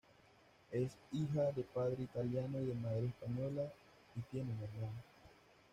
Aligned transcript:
Es 0.71 0.97
hija 1.11 1.51
de 1.51 1.61
padre 1.61 2.01
italiano 2.05 2.59
y 2.59 2.65
de 2.65 2.73
madre 2.73 3.05
española, 3.09 3.71
y 4.15 4.21
tiene 4.31 4.49
un 4.51 4.63
hermano. 4.63 5.01